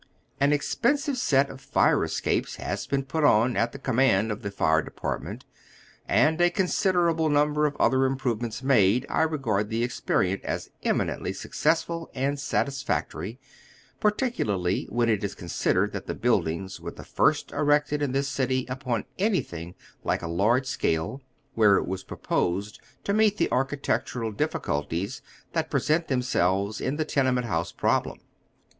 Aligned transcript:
An 0.39 0.51
expensive 0.51 1.15
set 1.15 1.51
of 1.51 1.61
fii 1.61 1.95
e 1.95 2.03
escapes 2.05 2.55
has 2.55 2.87
been 2.87 3.03
put 3.03 3.23
on 3.23 3.55
at 3.55 3.71
the, 3.71 3.77
command 3.77 4.31
of 4.31 4.41
the 4.41 4.49
Fire 4.49 4.81
Department, 4.81 5.45
and 6.07 6.41
a 6.41 6.49
considerable 6.49 7.29
number 7.29 7.67
of 7.67 7.75
other 7.77 8.07
im 8.07 8.17
provements 8.17 8.63
made. 8.63 9.05
I 9.11 9.21
regard 9.21 9.69
the 9.69 9.83
ea^erime7it 9.87 10.41
as 10.41 10.71
eminently 10.81 11.33
successful 11.33 12.09
and 12.15 12.39
satisfactory, 12.39 13.39
particularly 13.99 14.87
when 14.89 15.07
it 15.07 15.23
is 15.23 15.35
consid 15.35 15.75
ered 15.75 15.91
that 15.91 16.07
the 16.07 16.15
buildings 16.15 16.81
were 16.81 16.89
the 16.89 17.03
first 17.03 17.51
erected 17.51 18.01
in 18.01 18.11
this 18.11 18.27
city 18.27 18.65
upon 18.69 19.05
anything 19.19 19.75
like 20.03 20.23
a 20.23 20.27
largo 20.27 20.65
scale, 20.65 21.21
where 21.53 21.75
it 21.75 21.85
was 21.85 22.01
proposed 22.03 22.81
to 23.03 23.13
meet 23.13 23.37
the 23.37 23.51
architectural 23.51 24.33
diificulties 24.33 25.21
tiiat 25.53 25.69
present 25.69 26.07
themselves 26.07 26.81
in 26.81 26.95
the 26.95 27.05
tenement 27.05 27.45
house 27.45 27.71
problem. 27.71 28.17